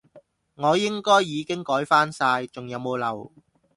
[0.55, 3.31] 我應該已經改返晒，仲有冇漏？